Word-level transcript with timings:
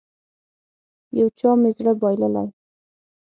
يو 1.17 1.27
چا 1.39 1.49
مې 1.61 1.69
زړه 1.77 1.93
بايللی. 2.01 2.43